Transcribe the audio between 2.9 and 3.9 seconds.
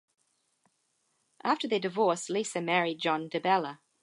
John DeBella.